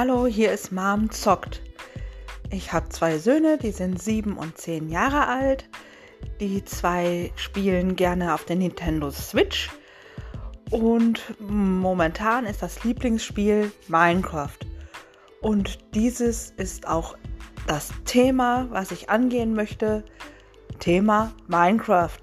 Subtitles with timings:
[0.00, 1.60] Hallo, hier ist Mom zockt.
[2.52, 5.68] Ich habe zwei Söhne, die sind sieben und zehn Jahre alt.
[6.38, 9.70] Die zwei spielen gerne auf der Nintendo Switch.
[10.70, 14.60] Und momentan ist das Lieblingsspiel Minecraft.
[15.40, 17.16] Und dieses ist auch
[17.66, 20.04] das Thema, was ich angehen möchte.
[20.78, 22.20] Thema Minecraft.